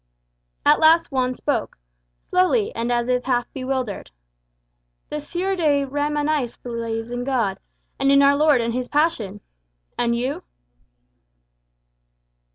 [0.65, 1.77] At last Juan spoke,
[2.23, 4.09] slowly and as if half bewildered.
[5.09, 7.59] "The Sieur de Ramenais believes in God,
[7.99, 9.41] and in our Lord and his passion.
[9.99, 10.41] And you?"